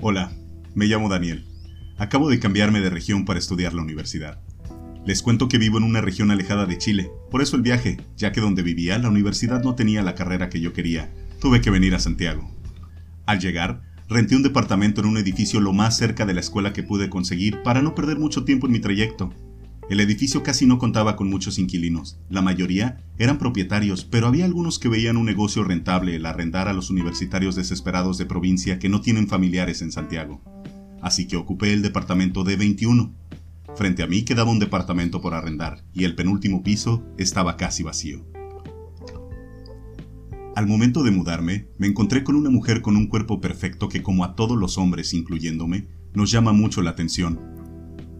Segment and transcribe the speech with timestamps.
[0.00, 0.30] Hola,
[0.76, 1.44] me llamo Daniel.
[1.96, 4.40] Acabo de cambiarme de región para estudiar la universidad.
[5.04, 8.30] Les cuento que vivo en una región alejada de Chile, por eso el viaje, ya
[8.30, 11.96] que donde vivía la universidad no tenía la carrera que yo quería, tuve que venir
[11.96, 12.48] a Santiago.
[13.26, 16.84] Al llegar, renté un departamento en un edificio lo más cerca de la escuela que
[16.84, 19.34] pude conseguir para no perder mucho tiempo en mi trayecto.
[19.88, 24.78] El edificio casi no contaba con muchos inquilinos, la mayoría eran propietarios, pero había algunos
[24.78, 29.00] que veían un negocio rentable el arrendar a los universitarios desesperados de provincia que no
[29.00, 30.42] tienen familiares en Santiago.
[31.00, 33.14] Así que ocupé el departamento D21.
[33.76, 38.26] Frente a mí quedaba un departamento por arrendar y el penúltimo piso estaba casi vacío.
[40.54, 44.24] Al momento de mudarme, me encontré con una mujer con un cuerpo perfecto que, como
[44.24, 47.57] a todos los hombres, incluyéndome, nos llama mucho la atención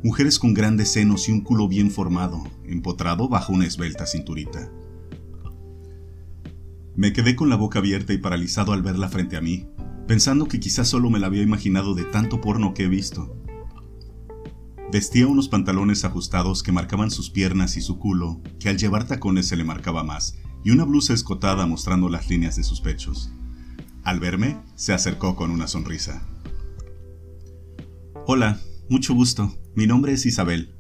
[0.05, 4.71] Mujeres con grandes senos y un culo bien formado, empotrado bajo una esbelta cinturita.
[6.95, 9.67] Me quedé con la boca abierta y paralizado al verla frente a mí,
[10.07, 13.37] pensando que quizás solo me la había imaginado de tanto porno que he visto.
[14.93, 19.49] Vestía unos pantalones ajustados que marcaban sus piernas y su culo, que al llevar tacones
[19.49, 23.33] se le marcaba más, y una blusa escotada mostrando las líneas de sus pechos.
[24.05, 26.23] Al verme, se acercó con una sonrisa.
[28.27, 29.53] Hola, mucho gusto.
[29.79, 30.75] Mi nombre es Isabel,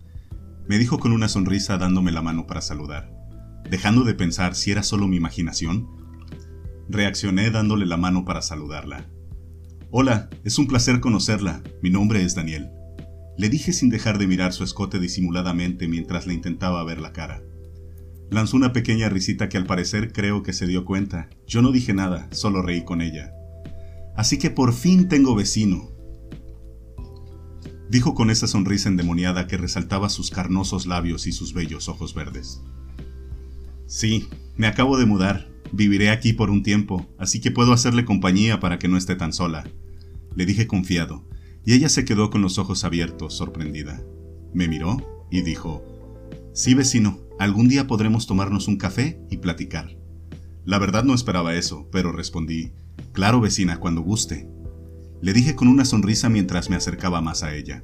[0.66, 3.08] me dijo con una sonrisa dándome la mano para saludar.
[3.70, 5.86] Dejando de pensar si era solo mi imaginación,
[6.88, 9.08] reaccioné dándole la mano para saludarla.
[9.92, 11.62] Hola, es un placer conocerla.
[11.80, 12.72] Mi nombre es Daniel.
[13.36, 17.40] Le dije sin dejar de mirar su escote disimuladamente mientras le intentaba ver la cara.
[18.32, 21.28] Lanzó una pequeña risita que al parecer creo que se dio cuenta.
[21.46, 23.32] Yo no dije nada, solo reí con ella.
[24.16, 25.88] Así que por fin tengo vecino,
[27.90, 32.62] dijo con esa sonrisa endemoniada que resaltaba sus carnosos labios y sus bellos ojos verdes.
[33.86, 35.48] Sí, me acabo de mudar.
[35.72, 39.32] Viviré aquí por un tiempo, así que puedo hacerle compañía para que no esté tan
[39.32, 39.64] sola.
[40.34, 41.26] Le dije confiado,
[41.64, 44.02] y ella se quedó con los ojos abiertos, sorprendida.
[44.54, 45.82] Me miró y dijo,
[46.54, 49.96] Sí, vecino, algún día podremos tomarnos un café y platicar.
[50.64, 52.72] La verdad no esperaba eso, pero respondí,
[53.12, 54.48] Claro, vecina, cuando guste.
[55.20, 57.82] Le dije con una sonrisa mientras me acercaba más a ella.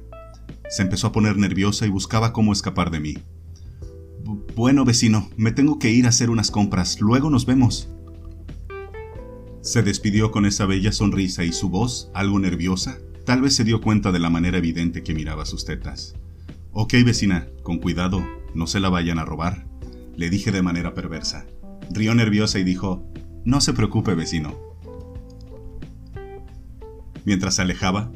[0.69, 3.17] Se empezó a poner nerviosa y buscaba cómo escapar de mí.
[4.55, 7.01] Bueno, vecino, me tengo que ir a hacer unas compras.
[7.01, 7.89] Luego nos vemos.
[9.61, 13.81] Se despidió con esa bella sonrisa y su voz, algo nerviosa, tal vez se dio
[13.81, 16.15] cuenta de la manera evidente que miraba sus tetas.
[16.71, 18.23] Ok, vecina, con cuidado,
[18.53, 19.67] no se la vayan a robar,
[20.15, 21.45] le dije de manera perversa.
[21.91, 23.11] Rió nerviosa y dijo,
[23.43, 24.55] No se preocupe, vecino,
[27.25, 28.11] Mientras se alejaba,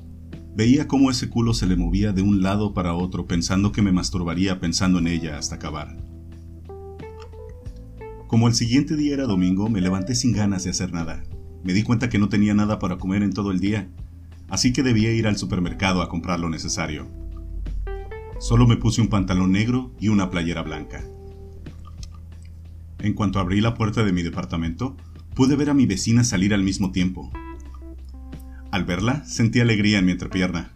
[0.56, 3.92] veía cómo ese culo se le movía de un lado para otro pensando que me
[3.92, 5.98] masturbaría pensando en ella hasta acabar.
[8.28, 11.24] Como el siguiente día era domingo, me levanté sin ganas de hacer nada.
[11.64, 13.90] Me di cuenta que no tenía nada para comer en todo el día,
[14.48, 17.08] así que debía ir al supermercado a comprar lo necesario.
[18.40, 21.04] Solo me puse un pantalón negro y una playera blanca.
[23.00, 24.96] En cuanto abrí la puerta de mi departamento,
[25.34, 27.32] pude ver a mi vecina salir al mismo tiempo,
[28.72, 30.76] al verla, sentí alegría en mi entrepierna.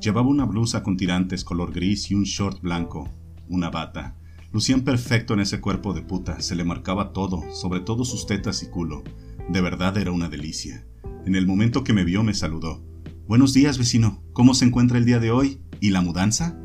[0.00, 3.08] Llevaba una blusa con tirantes color gris y un short blanco,
[3.48, 4.16] una bata.
[4.52, 8.62] Lucían perfecto en ese cuerpo de puta, se le marcaba todo, sobre todo sus tetas
[8.62, 9.02] y culo.
[9.48, 10.86] De verdad era una delicia.
[11.24, 12.82] En el momento que me vio me saludó.
[13.26, 14.22] Buenos días, vecino.
[14.32, 15.60] ¿Cómo se encuentra el día de hoy?
[15.80, 16.58] ¿Y la mudanza?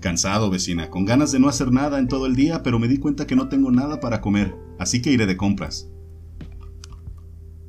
[0.00, 2.96] Cansado, vecina, con ganas de no hacer nada en todo el día, pero me di
[2.96, 5.90] cuenta que no tengo nada para comer, así que iré de compras.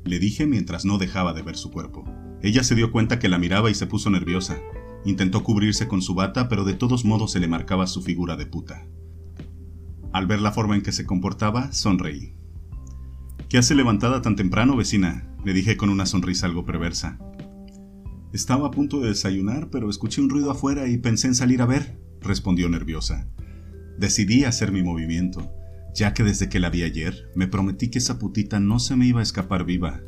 [0.04, 2.04] Le dije mientras no dejaba de ver su cuerpo.
[2.42, 4.58] Ella se dio cuenta que la miraba y se puso nerviosa.
[5.04, 8.46] Intentó cubrirse con su bata, pero de todos modos se le marcaba su figura de
[8.46, 8.86] puta.
[10.12, 12.34] Al ver la forma en que se comportaba, sonreí.
[13.48, 15.28] ¿Qué hace levantada tan temprano, vecina?
[15.44, 17.18] le dije con una sonrisa algo perversa.
[18.32, 21.66] Estaba a punto de desayunar, pero escuché un ruido afuera y pensé en salir a
[21.66, 23.28] ver, respondió nerviosa.
[23.98, 25.52] Decidí hacer mi movimiento,
[25.94, 29.06] ya que desde que la vi ayer me prometí que esa putita no se me
[29.06, 30.00] iba a escapar viva,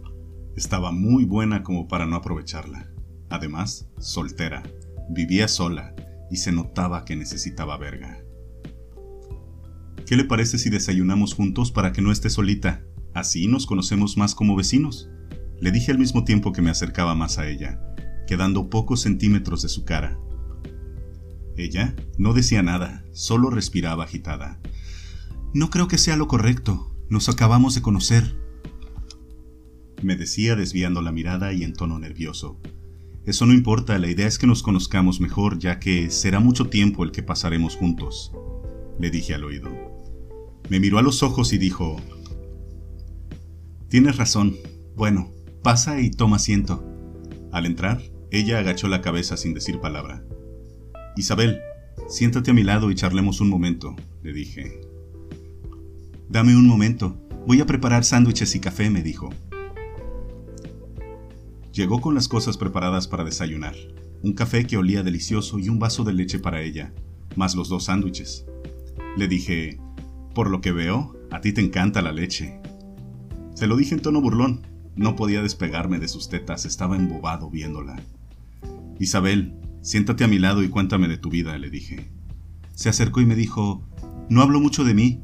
[0.56, 2.90] estaba muy buena como para no aprovecharla.
[3.28, 4.62] Además, soltera,
[5.08, 5.94] vivía sola
[6.30, 8.20] y se notaba que necesitaba verga.
[10.06, 12.84] ¿Qué le parece si desayunamos juntos para que no esté solita?
[13.14, 15.08] Así nos conocemos más como vecinos.
[15.60, 17.80] Le dije al mismo tiempo que me acercaba más a ella,
[18.26, 20.18] quedando pocos centímetros de su cara.
[21.56, 24.60] Ella no decía nada, solo respiraba agitada.
[25.54, 26.94] No creo que sea lo correcto.
[27.08, 28.36] Nos acabamos de conocer
[30.04, 32.60] me decía desviando la mirada y en tono nervioso.
[33.26, 37.04] Eso no importa, la idea es que nos conozcamos mejor, ya que será mucho tiempo
[37.04, 38.32] el que pasaremos juntos,
[38.98, 39.70] le dije al oído.
[40.68, 41.96] Me miró a los ojos y dijo,
[43.88, 44.56] Tienes razón.
[44.96, 45.30] Bueno,
[45.62, 46.84] pasa y toma asiento.
[47.52, 50.24] Al entrar, Ella agachó la cabeza sin decir palabra.
[51.16, 51.60] Isabel,
[52.08, 54.80] siéntate a mi lado y charlemos un momento, le dije.
[56.28, 57.16] Dame un momento,
[57.46, 59.30] voy a preparar sándwiches y café, me dijo.
[61.74, 63.74] Llegó con las cosas preparadas para desayunar,
[64.22, 66.94] un café que olía delicioso y un vaso de leche para ella,
[67.34, 68.46] más los dos sándwiches.
[69.16, 69.80] Le dije,
[70.36, 72.60] por lo que veo, a ti te encanta la leche.
[73.56, 78.00] Se lo dije en tono burlón, no podía despegarme de sus tetas, estaba embobado viéndola.
[79.00, 82.08] Isabel, siéntate a mi lado y cuéntame de tu vida, le dije.
[82.76, 83.84] Se acercó y me dijo,
[84.28, 85.22] no hablo mucho de mí,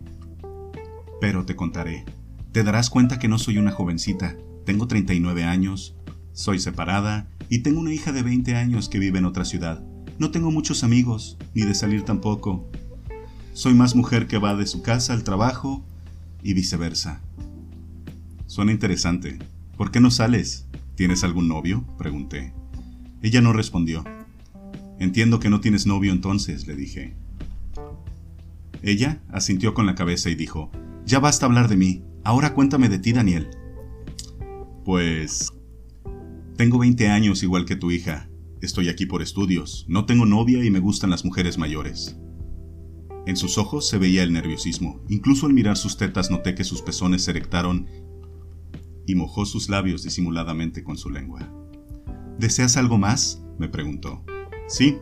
[1.20, 2.06] pero te contaré.
[2.50, 4.36] Te darás cuenta que no soy una jovencita,
[4.66, 5.96] tengo 39 años,
[6.40, 9.84] soy separada y tengo una hija de 20 años que vive en otra ciudad.
[10.18, 12.66] No tengo muchos amigos, ni de salir tampoco.
[13.52, 15.84] Soy más mujer que va de su casa al trabajo
[16.42, 17.20] y viceversa.
[18.46, 19.38] Suena interesante.
[19.76, 20.66] ¿Por qué no sales?
[20.94, 21.84] ¿Tienes algún novio?
[21.98, 22.54] pregunté.
[23.20, 24.02] Ella no respondió.
[24.98, 27.14] Entiendo que no tienes novio entonces, le dije.
[28.82, 30.70] Ella asintió con la cabeza y dijo,
[31.04, 33.50] Ya basta hablar de mí, ahora cuéntame de ti, Daniel.
[34.86, 35.52] Pues
[36.60, 38.28] tengo 20 años igual que tu hija.
[38.60, 39.86] Estoy aquí por estudios.
[39.88, 42.18] No tengo novia y me gustan las mujeres mayores.
[43.24, 45.02] En sus ojos se veía el nerviosismo.
[45.08, 47.86] Incluso al mirar sus tetas noté que sus pezones se erectaron
[49.06, 51.50] y mojó sus labios disimuladamente con su lengua.
[52.38, 53.42] ¿Deseas algo más?
[53.58, 54.22] me preguntó.
[54.68, 54.98] Sí.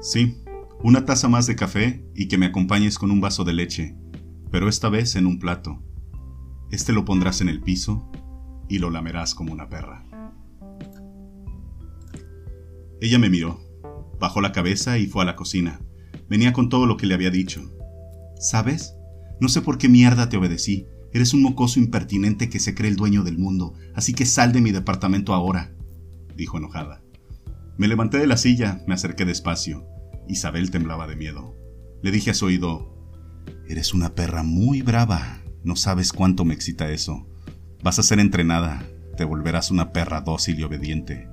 [0.00, 0.38] Sí,
[0.82, 3.98] una taza más de café y que me acompañes con un vaso de leche,
[4.50, 5.82] pero esta vez en un plato.
[6.70, 8.10] Este lo pondrás en el piso
[8.70, 10.06] y lo lamerás como una perra.
[13.02, 13.60] Ella me miró,
[14.18, 15.80] bajó la cabeza y fue a la cocina.
[16.28, 17.60] Venía con todo lo que le había dicho.
[18.38, 18.94] ¿Sabes?
[19.40, 20.86] No sé por qué mierda te obedecí.
[21.12, 24.60] Eres un mocoso impertinente que se cree el dueño del mundo, así que sal de
[24.60, 25.74] mi departamento ahora,
[26.36, 27.02] dijo enojada.
[27.76, 29.84] Me levanté de la silla, me acerqué despacio.
[30.28, 31.56] Isabel temblaba de miedo.
[32.02, 32.94] Le dije a su oído,
[33.66, 35.42] Eres una perra muy brava.
[35.64, 37.29] No sabes cuánto me excita eso.
[37.82, 38.86] Vas a ser entrenada,
[39.16, 41.28] te volverás una perra dócil y obediente.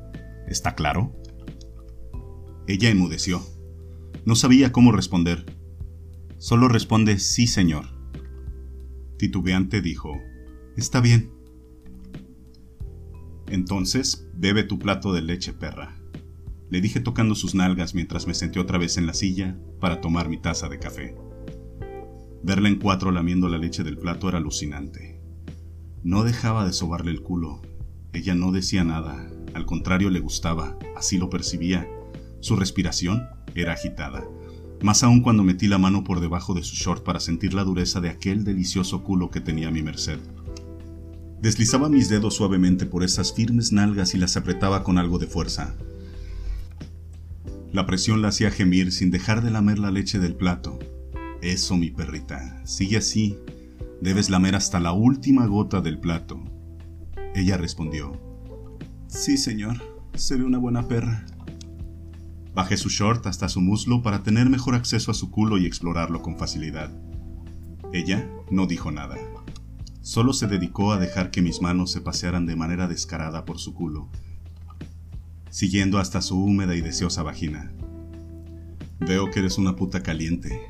[0.48, 1.14] ¿Está claro?
[2.68, 3.42] Ella enmudeció.
[4.26, 5.46] No sabía cómo responder.
[6.38, 7.86] Solo responde sí, señor.
[9.18, 10.22] Titubeante dijo,
[10.78, 11.32] Está bien.
[13.48, 15.98] Entonces, bebe tu plato de leche, perra.
[16.70, 20.30] Le dije tocando sus nalgas mientras me senté otra vez en la silla para tomar
[20.30, 21.16] mi taza de café.
[22.44, 25.17] Verla en cuatro lamiendo la leche del plato era alucinante.
[26.08, 27.62] No dejaba de sobarle el culo.
[28.14, 31.86] Ella no decía nada, al contrario le gustaba, así lo percibía.
[32.40, 34.24] Su respiración era agitada,
[34.82, 38.00] más aún cuando metí la mano por debajo de su short para sentir la dureza
[38.00, 40.18] de aquel delicioso culo que tenía a mi merced.
[41.42, 45.76] Deslizaba mis dedos suavemente por esas firmes nalgas y las apretaba con algo de fuerza.
[47.74, 50.80] La presión la hacía gemir sin dejar de lamer la leche del plato.
[51.42, 53.38] Eso, mi perrita, sigue así,
[54.02, 56.44] Debes lamer hasta la última gota del plato.
[57.34, 58.20] Ella respondió,
[59.08, 59.78] Sí, señor,
[60.14, 61.26] seré una buena perra.
[62.54, 66.22] Bajé su short hasta su muslo para tener mejor acceso a su culo y explorarlo
[66.22, 66.92] con facilidad.
[67.94, 69.16] Ella no dijo nada.
[70.02, 73.74] Solo se dedicó a dejar que mis manos se pasearan de manera descarada por su
[73.74, 74.10] culo,
[75.50, 77.72] siguiendo hasta su húmeda y deseosa vagina.
[79.00, 80.62] Veo que eres una puta caliente,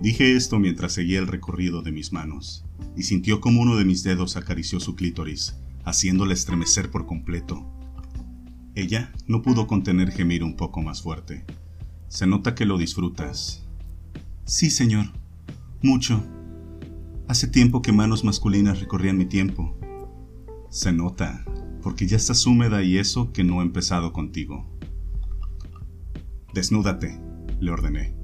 [0.00, 2.64] Dije esto mientras seguía el recorrido de mis manos,
[2.96, 7.66] y sintió como uno de mis dedos acarició su clítoris, haciéndola estremecer por completo.
[8.76, 11.44] Ella no pudo contener gemir un poco más fuerte.
[12.08, 13.66] Se nota que lo disfrutas.
[14.44, 15.06] Sí, señor.
[15.82, 16.24] Mucho.
[17.26, 19.76] Hace tiempo que manos masculinas recorrían mi tiempo.
[20.70, 21.44] Se nota,
[21.82, 24.64] porque ya estás húmeda y eso que no he empezado contigo.
[26.54, 27.20] Desnúdate,
[27.60, 28.17] le ordené.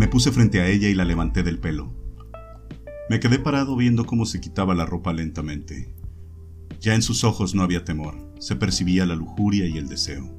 [0.00, 1.94] Me puse frente a ella y la levanté del pelo.
[3.10, 5.94] Me quedé parado viendo cómo se quitaba la ropa lentamente.
[6.80, 10.34] Ya en sus ojos no había temor, se percibía la lujuria y el deseo.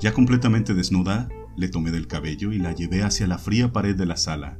[0.00, 4.06] Ya completamente desnuda, le tomé del cabello y la llevé hacia la fría pared de
[4.06, 4.58] la sala.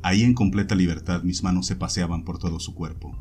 [0.00, 3.14] Ahí en completa libertad mis manos se paseaban por todo su cuerpo.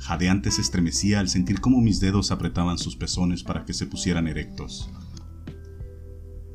[0.00, 4.26] Jadeante se estremecía al sentir cómo mis dedos apretaban sus pezones para que se pusieran
[4.26, 4.90] erectos.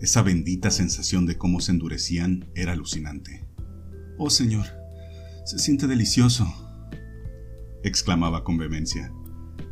[0.01, 3.44] Esa bendita sensación de cómo se endurecían era alucinante.
[4.17, 4.65] Oh Señor,
[5.43, 6.47] se siente delicioso,
[7.83, 9.11] exclamaba con vehemencia.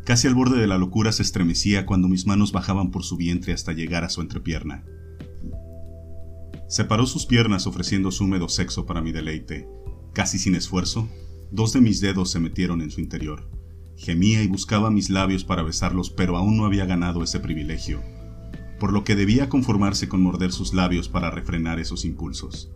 [0.03, 3.53] Casi al borde de la locura se estremecía cuando mis manos bajaban por su vientre
[3.53, 4.83] hasta llegar a su entrepierna.
[6.67, 9.65] Separó sus piernas ofreciendo su húmedo sexo para mi deleite.
[10.11, 11.07] Casi sin esfuerzo,
[11.49, 13.49] dos de mis dedos se metieron en su interior.
[13.95, 18.01] Gemía y buscaba mis labios para besarlos, pero aún no había ganado ese privilegio,
[18.77, 22.73] por lo que debía conformarse con morder sus labios para refrenar esos impulsos.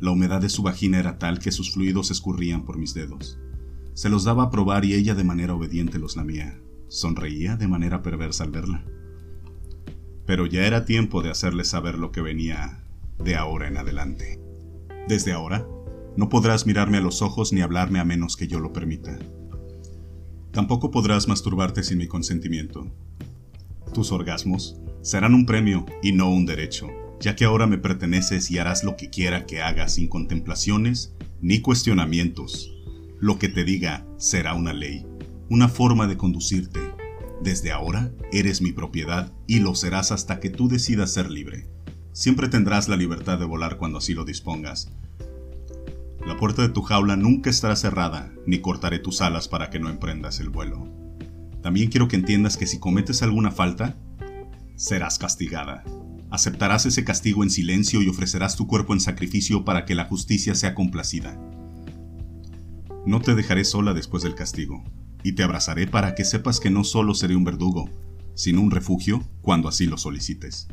[0.00, 3.38] La humedad de su vagina era tal que sus fluidos escurrían por mis dedos.
[3.92, 6.58] Se los daba a probar y ella de manera obediente los lamía.
[6.88, 8.82] Sonreía de manera perversa al verla.
[10.24, 12.82] Pero ya era tiempo de hacerle saber lo que venía
[13.18, 14.40] de ahora en adelante.
[15.06, 15.68] Desde ahora,
[16.16, 19.18] no podrás mirarme a los ojos ni hablarme a menos que yo lo permita.
[20.50, 22.90] Tampoco podrás masturbarte sin mi consentimiento.
[23.92, 26.88] Tus orgasmos serán un premio y no un derecho,
[27.20, 31.60] ya que ahora me perteneces y harás lo que quiera que hagas sin contemplaciones ni
[31.60, 32.72] cuestionamientos.
[33.20, 35.06] Lo que te diga será una ley,
[35.48, 36.80] una forma de conducirte.
[37.42, 41.68] Desde ahora eres mi propiedad y lo serás hasta que tú decidas ser libre.
[42.12, 44.90] Siempre tendrás la libertad de volar cuando así lo dispongas,
[46.26, 49.88] la puerta de tu jaula nunca estará cerrada, ni cortaré tus alas para que no
[49.88, 50.86] emprendas el vuelo.
[51.62, 53.96] También quiero que entiendas que si cometes alguna falta,
[54.76, 55.82] serás castigada.
[56.30, 60.54] Aceptarás ese castigo en silencio y ofrecerás tu cuerpo en sacrificio para que la justicia
[60.54, 61.38] sea complacida.
[63.06, 64.84] No te dejaré sola después del castigo,
[65.22, 67.90] y te abrazaré para que sepas que no solo seré un verdugo,
[68.34, 70.68] sino un refugio cuando así lo solicites.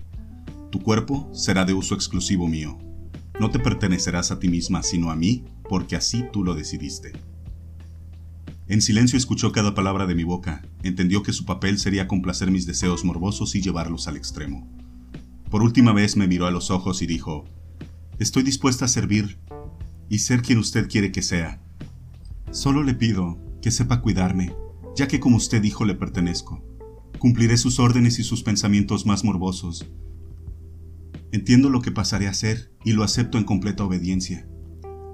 [0.71, 2.77] Tu cuerpo será de uso exclusivo mío,
[3.39, 7.13] no te pertenecerás a ti misma, sino a mí, porque así tú lo decidiste.
[8.67, 12.65] En silencio escuchó cada palabra de mi boca, entendió que su papel sería complacer mis
[12.65, 14.67] deseos morbosos y llevarlos al extremo.
[15.49, 17.45] Por última vez me miró a los ojos y dijo,
[18.19, 19.37] Estoy dispuesta a servir
[20.09, 21.61] y ser quien usted quiere que sea.
[22.51, 24.55] Solo le pido que sepa cuidarme,
[24.95, 26.63] ya que como usted dijo le pertenezco.
[27.19, 29.87] Cumpliré sus órdenes y sus pensamientos más morbosos,
[31.31, 34.47] Entiendo lo que pasaré a hacer y lo acepto en completa obediencia.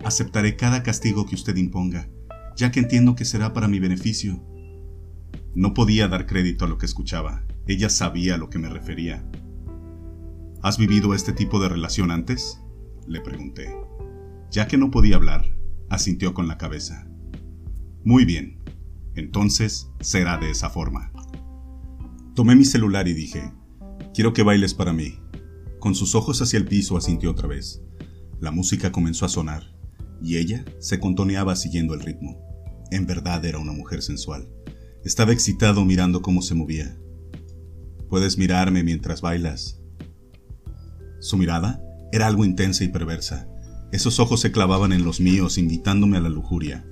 [0.05, 2.07] Aceptaré cada castigo que usted imponga,
[2.55, 4.43] ya que entiendo que será para mi beneficio.
[5.55, 7.43] No podía dar crédito a lo que escuchaba.
[7.67, 9.25] Ella sabía a lo que me refería.
[10.63, 12.61] ¿Has vivido este tipo de relación antes?
[13.05, 13.75] Le pregunté.
[14.49, 15.57] Ya que no podía hablar,
[15.89, 17.05] asintió con la cabeza.
[18.05, 18.63] Muy bien,
[19.13, 21.11] entonces será de esa forma.
[22.33, 23.51] Tomé mi celular y dije,
[24.13, 25.19] quiero que bailes para mí.
[25.79, 27.81] Con sus ojos hacia el piso asintió otra vez.
[28.39, 29.63] La música comenzó a sonar,
[30.21, 32.39] y ella se contoneaba siguiendo el ritmo.
[32.89, 34.47] En verdad era una mujer sensual.
[35.03, 36.97] Estaba excitado mirando cómo se movía.
[38.07, 39.82] Puedes mirarme mientras bailas.
[41.23, 43.47] Su mirada era algo intensa y perversa.
[43.91, 46.85] Esos ojos se clavaban en los míos, invitándome a la lujuria.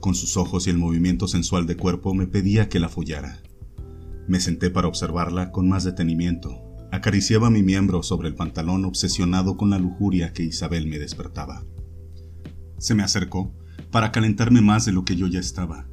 [0.00, 3.42] Con sus ojos y el movimiento sensual de cuerpo me pedía que la follara.
[4.26, 9.68] Me senté para observarla con más detenimiento, Acariciaba mi miembro sobre el pantalón obsesionado con
[9.68, 11.62] la lujuria que Isabel me despertaba.
[12.78, 13.54] Se me acercó
[13.90, 15.86] para calentarme más de lo que yo ya estaba.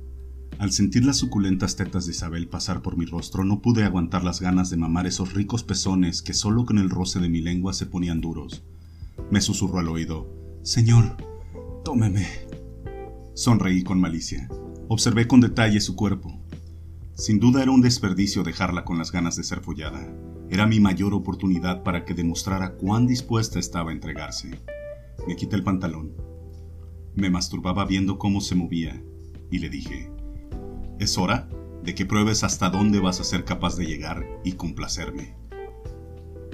[0.58, 4.40] Al sentir las suculentas tetas de Isabel pasar por mi rostro, no pude aguantar las
[4.40, 7.86] ganas de mamar esos ricos pezones que solo con el roce de mi lengua se
[7.86, 8.64] ponían duros.
[9.30, 10.30] Me susurró al oído,
[10.64, 11.18] Señor,
[11.84, 12.26] tómeme.
[13.34, 14.48] Sonreí con malicia.
[14.88, 16.40] Observé con detalle su cuerpo.
[17.16, 20.08] Sin duda era un desperdicio dejarla con las ganas de ser follada.
[20.50, 24.58] Era mi mayor oportunidad para que demostrara cuán dispuesta estaba a entregarse.
[25.28, 26.14] Me quité el pantalón.
[27.14, 29.02] Me masturbaba viendo cómo se movía
[29.52, 30.15] y le dije,
[31.00, 31.50] es hora
[31.84, 35.36] de que pruebes hasta dónde vas a ser capaz de llegar y complacerme.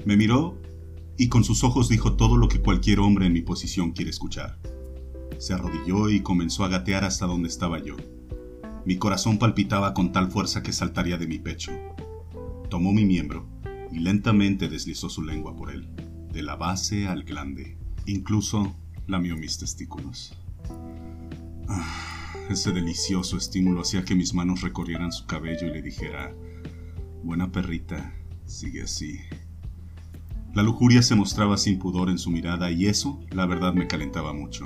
[0.05, 0.60] Me miró
[1.17, 4.60] y con sus ojos dijo todo lo que cualquier hombre en mi posición quiere escuchar.
[5.38, 7.95] Se arrodilló y comenzó a gatear hasta donde estaba yo.
[8.86, 11.71] Mi corazón palpitaba con tal fuerza que saltaría de mi pecho.
[12.69, 13.48] Tomó mi miembro
[13.91, 15.88] y lentamente deslizó su lengua por él,
[16.31, 17.77] de la base al glande.
[18.07, 20.36] Incluso lamió mis testículos.
[21.67, 22.10] Ah,
[22.51, 26.34] ese delicioso estímulo hacía que mis manos recorrieran su cabello y le dijera,
[27.24, 28.13] Buena perrita,
[28.46, 29.20] sigue así.
[30.53, 34.34] La lujuria se mostraba sin pudor en su mirada y eso, la verdad, me calentaba
[34.34, 34.65] mucho.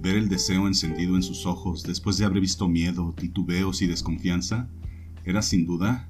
[0.00, 4.68] Ver el deseo encendido en sus ojos después de haber visto miedo, titubeos y desconfianza
[5.24, 6.08] era sin duda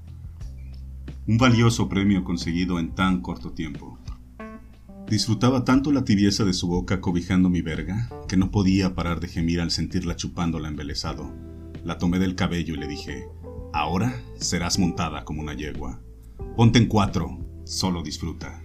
[1.26, 3.98] un valioso premio conseguido en tan corto tiempo.
[5.08, 9.28] Disfrutaba tanto la tibieza de su boca cobijando mi verga que no podía parar de
[9.28, 11.30] gemir al sentirla chupándola embelesado.
[11.84, 13.28] La tomé del cabello y le dije,
[13.74, 16.00] ahora serás montada como una yegua.
[16.56, 18.62] Ponte en cuatro, solo disfruta.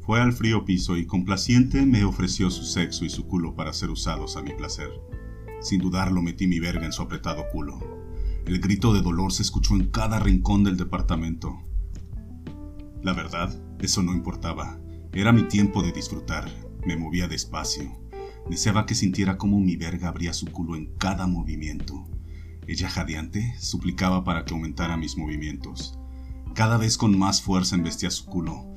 [0.00, 3.90] Fue al frío piso y complaciente me ofreció su sexo y su culo para ser
[3.90, 4.88] usados a mi placer.
[5.60, 7.78] Sin dudarlo metí mi verga en su apretado culo.
[8.46, 11.58] El grito de dolor se escuchó en cada rincón del departamento.
[13.02, 14.80] La verdad, eso no importaba.
[15.16, 16.46] Era mi tiempo de disfrutar.
[16.84, 17.90] Me movía despacio.
[18.50, 22.06] Deseaba que sintiera cómo mi verga abría su culo en cada movimiento.
[22.66, 25.98] Ella jadeante suplicaba para que aumentara mis movimientos.
[26.54, 28.74] Cada vez con más fuerza embestía su culo.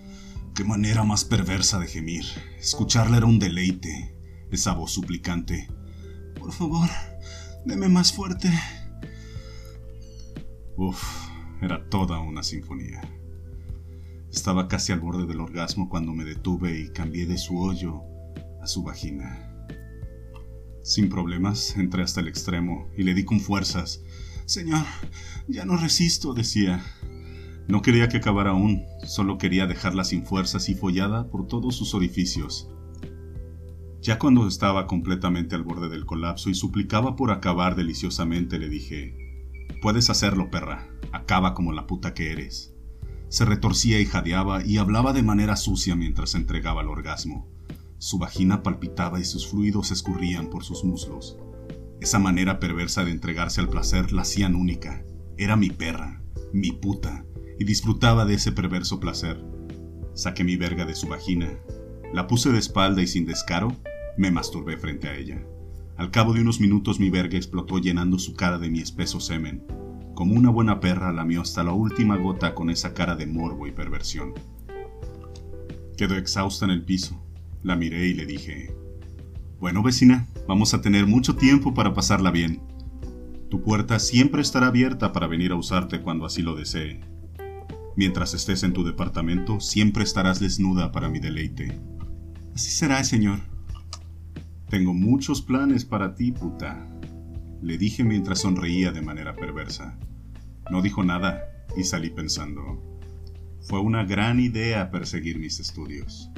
[0.56, 2.24] Qué manera más perversa de gemir.
[2.58, 4.16] Escucharla era un deleite.
[4.50, 5.68] Esa voz suplicante.
[6.40, 6.88] Por favor,
[7.66, 8.50] deme más fuerte.
[10.78, 11.04] Uf,
[11.62, 13.02] era toda una sinfonía.
[14.32, 18.02] Estaba casi al borde del orgasmo cuando me detuve y cambié de su hoyo
[18.62, 19.46] a su vagina.
[20.84, 24.04] Sin problemas, entré hasta el extremo y le di con fuerzas.
[24.46, 24.86] Señor,
[25.48, 26.84] ya no resisto, decía.
[27.68, 31.94] No quería que acabara aún, solo quería dejarla sin fuerzas y follada por todos sus
[31.94, 32.70] orificios.
[34.02, 39.30] Ya cuando estaba completamente al borde del colapso y suplicaba por acabar deliciosamente, le dije,
[39.82, 42.76] Puedes hacerlo, perra, acaba como la puta que eres.
[43.30, 47.48] Se retorcía y jadeaba y hablaba de manera sucia mientras entregaba el orgasmo.
[48.00, 51.38] Su vagina palpitaba y sus fluidos escurrían por sus muslos.
[52.02, 55.04] Esa manera perversa de entregarse al placer la hacían única.
[55.38, 56.22] Era mi perra,
[56.54, 57.26] mi puta,
[57.60, 59.46] y disfrutaba de ese perverso placer.
[60.16, 61.60] Saqué mi verga de su vagina,
[62.14, 63.76] la puse de espalda y sin descaro,
[64.18, 65.46] me masturbé frente a ella.
[65.96, 69.64] Al cabo de unos minutos mi verga explotó llenando su cara de mi espeso semen.
[70.20, 73.72] Como una buena perra lamió hasta la última gota con esa cara de morbo y
[73.72, 74.34] perversión.
[75.96, 77.24] Quedó exhausta en el piso,
[77.64, 78.76] la miré y le dije,
[79.62, 82.62] Bueno vecina, vamos a tener mucho tiempo para pasarla bien.
[83.50, 87.00] Tu puerta siempre estará abierta para venir a usarte cuando así lo desee.
[87.96, 91.80] Mientras estés en tu departamento, siempre estarás desnuda para mi deleite.
[92.54, 93.40] Así será, señor.
[94.68, 96.90] Tengo muchos planes para ti, puta,
[97.62, 99.98] le dije mientras sonreía de manera perversa.
[100.70, 102.82] No dijo nada y salí pensando.
[103.62, 106.30] Fue una gran idea perseguir mis estudios.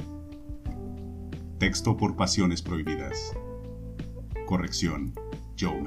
[1.58, 3.34] Texto por pasiones prohibidas.
[4.46, 5.14] Corrección,
[5.58, 5.80] Joe